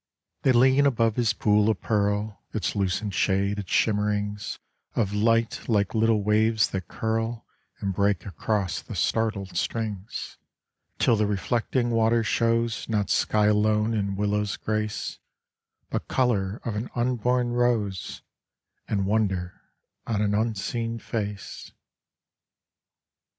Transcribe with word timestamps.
They 0.41 0.51
lean 0.51 0.87
above 0.87 1.15
his 1.15 1.31
pool 1.31 1.69
of 1.69 1.79
pearl, 1.79 2.41
Its 2.55 2.75
lucent 2.75 3.13
shade, 3.13 3.59
its 3.59 3.71
shimmerings 3.71 4.57
Of 4.95 5.13
light 5.13 5.69
like 5.69 5.93
little 5.93 6.23
waves 6.23 6.69
that 6.71 6.87
curl 6.87 7.45
And 7.79 7.93
break 7.93 8.25
across 8.25 8.81
the 8.81 8.95
startled 8.95 9.55
strings 9.55 10.39
Till 10.97 11.15
the 11.15 11.27
reflecting 11.27 11.91
water 11.91 12.23
shows 12.23 12.89
Not 12.89 13.11
sky 13.11 13.45
alone 13.45 13.93
and 13.93 14.17
willows' 14.17 14.57
grace, 14.57 15.19
But 15.91 16.07
color 16.07 16.59
of 16.65 16.75
an 16.75 16.89
unborn 16.95 17.51
rose, 17.51 18.23
And 18.87 19.05
wonder 19.05 19.61
on 20.07 20.19
an 20.23 20.33
unseen. 20.33 20.97
face. 20.97 21.73